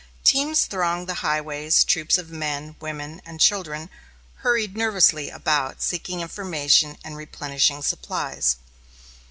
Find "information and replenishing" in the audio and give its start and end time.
6.21-7.83